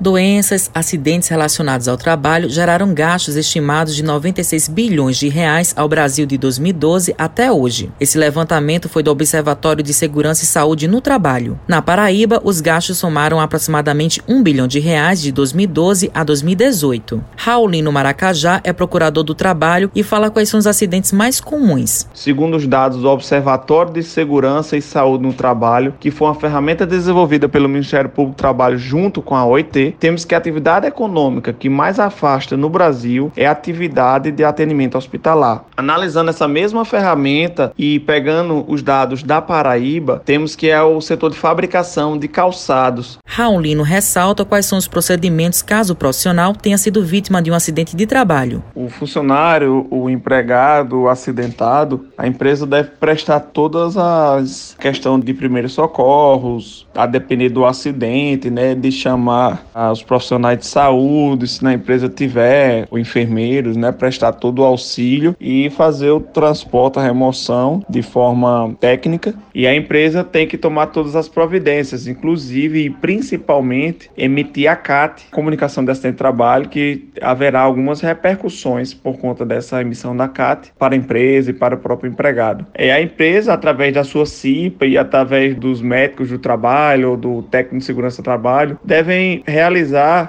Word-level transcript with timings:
Doenças, 0.00 0.70
acidentes 0.74 1.28
relacionados 1.28 1.86
ao 1.86 1.94
trabalho 1.94 2.48
geraram 2.48 2.94
gastos 2.94 3.36
estimados 3.36 3.94
de 3.94 4.02
96 4.02 4.66
bilhões 4.68 5.18
de 5.18 5.28
reais 5.28 5.74
ao 5.76 5.86
Brasil 5.86 6.24
de 6.24 6.38
2012 6.38 7.14
até 7.18 7.52
hoje. 7.52 7.92
Esse 8.00 8.16
levantamento 8.16 8.88
foi 8.88 9.02
do 9.02 9.10
Observatório 9.10 9.84
de 9.84 9.92
Segurança 9.92 10.42
e 10.42 10.46
Saúde 10.46 10.88
no 10.88 11.02
Trabalho. 11.02 11.60
Na 11.68 11.82
Paraíba, 11.82 12.40
os 12.42 12.62
gastos 12.62 12.96
somaram 12.96 13.38
aproximadamente 13.38 14.22
1 14.26 14.42
bilhão 14.42 14.66
de 14.66 14.80
reais 14.80 15.20
de 15.20 15.30
2012 15.32 16.10
a 16.14 16.24
2018. 16.24 17.22
Raulino 17.36 17.92
Maracajá 17.92 18.58
é 18.64 18.72
procurador 18.72 19.22
do 19.22 19.34
trabalho 19.34 19.90
e 19.94 20.02
fala 20.02 20.30
quais 20.30 20.48
são 20.48 20.58
os 20.58 20.66
acidentes 20.66 21.12
mais 21.12 21.42
comuns. 21.42 22.08
Segundo 22.14 22.56
os 22.56 22.66
dados 22.66 23.02
do 23.02 23.08
Observatório 23.10 23.92
de 23.92 24.02
Segurança 24.02 24.78
e 24.78 24.80
Saúde 24.80 25.24
no 25.24 25.34
Trabalho, 25.34 25.92
que 26.00 26.10
foi 26.10 26.28
uma 26.28 26.34
ferramenta 26.34 26.86
desenvolvida 26.86 27.50
pelo 27.50 27.68
Ministério 27.68 28.08
Público 28.08 28.36
do 28.36 28.38
Trabalho 28.38 28.78
junto 28.78 29.20
com 29.20 29.36
a 29.36 29.44
OIT, 29.44 29.89
temos 29.90 30.24
que 30.24 30.34
a 30.34 30.38
atividade 30.38 30.86
econômica 30.86 31.52
que 31.52 31.68
mais 31.68 31.98
afasta 31.98 32.56
no 32.56 32.68
Brasil 32.68 33.32
é 33.36 33.46
a 33.46 33.52
atividade 33.52 34.30
de 34.30 34.44
atendimento 34.44 34.96
hospitalar. 34.96 35.64
Analisando 35.76 36.30
essa 36.30 36.46
mesma 36.48 36.84
ferramenta 36.84 37.72
e 37.78 38.00
pegando 38.00 38.64
os 38.68 38.82
dados 38.82 39.22
da 39.22 39.40
Paraíba, 39.40 40.22
temos 40.24 40.54
que 40.54 40.68
é 40.68 40.82
o 40.82 41.00
setor 41.00 41.30
de 41.30 41.36
fabricação 41.36 42.18
de 42.18 42.28
calçados. 42.28 43.18
Raulino 43.26 43.82
ressalta 43.82 44.44
quais 44.44 44.66
são 44.66 44.78
os 44.78 44.88
procedimentos 44.88 45.62
caso 45.62 45.92
o 45.92 45.96
profissional 45.96 46.54
tenha 46.54 46.78
sido 46.78 47.04
vítima 47.04 47.40
de 47.40 47.50
um 47.50 47.54
acidente 47.54 47.96
de 47.96 48.06
trabalho. 48.06 48.62
O 48.74 48.88
funcionário, 48.88 49.86
o 49.90 50.10
empregado, 50.10 51.00
o 51.00 51.08
acidentado, 51.08 52.06
a 52.16 52.26
empresa 52.26 52.66
deve 52.66 52.90
prestar 52.90 53.40
todas 53.40 53.96
as 53.96 54.76
questões 54.78 55.24
de 55.24 55.34
primeiros 55.34 55.72
socorros, 55.72 56.86
a 56.94 57.06
depender 57.06 57.48
do 57.48 57.64
acidente, 57.64 58.50
né, 58.50 58.74
de 58.74 58.90
chamar 58.92 59.64
os 59.88 60.02
profissionais 60.02 60.58
de 60.58 60.66
saúde, 60.66 61.46
se 61.46 61.62
na 61.62 61.72
empresa 61.72 62.08
tiver, 62.08 62.86
o 62.90 62.98
enfermeiros, 62.98 63.76
né, 63.76 63.92
prestar 63.92 64.32
todo 64.32 64.60
o 64.60 64.64
auxílio 64.64 65.34
e 65.40 65.70
fazer 65.70 66.10
o 66.10 66.20
transporte, 66.20 66.98
a 66.98 67.02
remoção 67.02 67.82
de 67.88 68.02
forma 68.02 68.74
técnica. 68.80 69.34
E 69.54 69.66
a 69.66 69.74
empresa 69.74 70.22
tem 70.22 70.46
que 70.46 70.58
tomar 70.58 70.88
todas 70.88 71.16
as 71.16 71.28
providências, 71.28 72.06
inclusive 72.06 72.84
e 72.84 72.90
principalmente 72.90 74.10
emitir 74.16 74.70
a 74.70 74.76
CAT, 74.76 75.26
Comunicação 75.30 75.84
de 75.84 75.90
Acidente 75.90 76.12
de 76.12 76.18
Trabalho, 76.18 76.68
que 76.68 77.08
haverá 77.20 77.60
algumas 77.60 78.00
repercussões 78.00 78.92
por 78.92 79.18
conta 79.18 79.46
dessa 79.46 79.80
emissão 79.80 80.16
da 80.16 80.28
CAT 80.28 80.72
para 80.78 80.94
a 80.94 80.96
empresa 80.96 81.50
e 81.50 81.54
para 81.54 81.74
o 81.74 81.78
próprio 81.78 82.10
empregado. 82.10 82.66
É 82.74 82.92
a 82.92 83.00
empresa, 83.00 83.52
através 83.52 83.94
da 83.94 84.04
sua 84.04 84.26
CIPA 84.26 84.86
e 84.86 84.98
através 84.98 85.54
dos 85.54 85.80
médicos 85.80 86.28
do 86.28 86.38
trabalho 86.38 87.10
ou 87.10 87.16
do 87.16 87.42
técnico 87.42 87.78
de 87.78 87.84
segurança 87.84 88.20
do 88.20 88.24
trabalho, 88.24 88.78
devem 88.84 89.42
realizar 89.46 89.69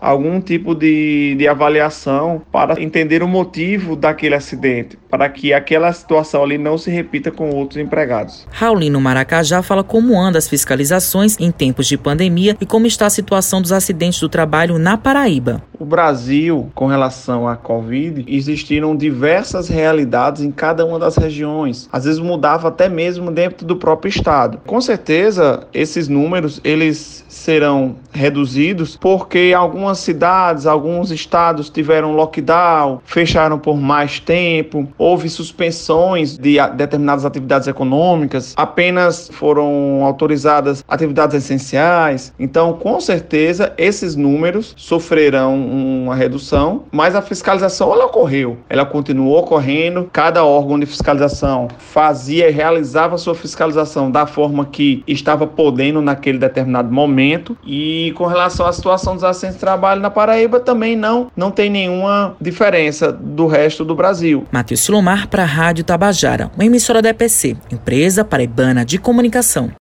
algum 0.00 0.40
tipo 0.40 0.74
de, 0.74 1.34
de 1.36 1.48
avaliação 1.48 2.42
para 2.52 2.80
entender 2.80 3.22
o 3.22 3.28
motivo 3.28 3.96
daquele 3.96 4.34
acidente, 4.34 4.98
para 5.10 5.28
que 5.28 5.52
aquela 5.52 5.92
situação 5.92 6.42
ali 6.42 6.58
não 6.58 6.78
se 6.78 6.90
repita 6.90 7.30
com 7.30 7.50
outros 7.50 7.80
empregados. 7.80 8.46
Raulino 8.50 9.00
Maracajá 9.00 9.62
fala 9.62 9.82
como 9.82 10.20
andam 10.20 10.38
as 10.38 10.48
fiscalizações 10.48 11.36
em 11.38 11.50
tempos 11.50 11.86
de 11.86 11.96
pandemia 11.96 12.56
e 12.60 12.66
como 12.66 12.86
está 12.86 13.06
a 13.06 13.10
situação 13.10 13.60
dos 13.60 13.72
acidentes 13.72 14.20
do 14.20 14.28
trabalho 14.28 14.78
na 14.78 14.96
Paraíba. 14.96 15.62
O 15.78 15.84
Brasil, 15.84 16.70
com 16.74 16.86
relação 16.86 17.48
à 17.48 17.56
Covid, 17.56 18.24
existiram 18.28 18.94
diversas 18.94 19.68
realidades 19.68 20.42
em 20.42 20.50
cada 20.50 20.86
uma 20.86 20.98
das 20.98 21.16
regiões. 21.16 21.88
Às 21.92 22.04
vezes 22.04 22.20
mudava 22.20 22.68
até 22.68 22.88
mesmo 22.88 23.30
dentro 23.30 23.66
do 23.66 23.76
próprio 23.76 24.08
estado. 24.08 24.60
Com 24.66 24.80
certeza, 24.80 25.66
esses 25.74 26.08
números 26.08 26.60
eles 26.62 27.24
serão 27.28 27.96
reduzidos 28.12 28.96
porque 28.96 29.52
algumas 29.56 29.98
cidades, 29.98 30.66
alguns 30.66 31.10
estados 31.10 31.68
tiveram 31.68 32.12
lockdown, 32.12 33.00
fecharam 33.04 33.58
por 33.58 33.76
mais 33.76 34.20
tempo, 34.20 34.88
houve 34.96 35.28
suspensões 35.28 36.38
de 36.38 36.56
determinadas 36.76 37.24
atividades 37.24 37.66
econômicas, 37.66 38.54
apenas 38.56 39.28
foram 39.32 40.04
autorizadas 40.04 40.84
atividades 40.86 41.36
essenciais. 41.36 42.32
Então, 42.38 42.74
com 42.74 43.00
certeza, 43.00 43.72
esses 43.76 44.14
números 44.14 44.72
sofrerão 44.76 45.63
uma 45.64 46.14
redução, 46.14 46.84
mas 46.92 47.14
a 47.14 47.22
fiscalização 47.22 47.92
ela 47.92 48.06
ocorreu, 48.06 48.58
ela 48.68 48.84
continuou 48.84 49.38
ocorrendo. 49.38 50.08
Cada 50.12 50.44
órgão 50.44 50.78
de 50.78 50.86
fiscalização 50.86 51.68
fazia 51.78 52.48
e 52.48 52.52
realizava 52.52 53.18
sua 53.18 53.34
fiscalização 53.34 54.10
da 54.10 54.26
forma 54.26 54.64
que 54.64 55.02
estava 55.06 55.46
podendo 55.46 56.00
naquele 56.00 56.38
determinado 56.38 56.92
momento. 56.92 57.56
E 57.64 58.12
com 58.16 58.26
relação 58.26 58.66
à 58.66 58.72
situação 58.72 59.14
dos 59.14 59.24
acidentes 59.24 59.56
de 59.56 59.60
trabalho 59.60 60.00
na 60.00 60.10
Paraíba, 60.10 60.60
também 60.60 60.96
não, 60.96 61.30
não 61.36 61.50
tem 61.50 61.70
nenhuma 61.70 62.36
diferença 62.40 63.12
do 63.12 63.46
resto 63.46 63.84
do 63.84 63.94
Brasil. 63.94 64.46
Matheus 64.50 64.80
Silomar 64.80 65.28
para 65.28 65.42
a 65.42 65.46
Rádio 65.46 65.84
Tabajara, 65.84 66.50
uma 66.54 66.64
emissora 66.64 67.00
da 67.00 67.10
EPC, 67.10 67.56
empresa 67.70 68.24
paraibana 68.24 68.84
de 68.84 68.98
comunicação. 68.98 69.70